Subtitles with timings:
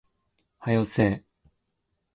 [0.59, 1.23] 早よせえ